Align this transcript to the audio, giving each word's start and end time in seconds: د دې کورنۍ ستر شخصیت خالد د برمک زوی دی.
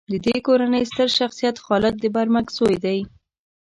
د 0.11 0.13
دې 0.25 0.35
کورنۍ 0.47 0.83
ستر 0.91 1.09
شخصیت 1.19 1.55
خالد 1.65 1.95
د 1.99 2.05
برمک 2.15 2.47
زوی 2.57 2.75
دی. 2.85 2.99